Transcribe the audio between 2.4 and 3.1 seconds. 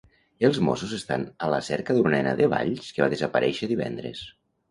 de Valls que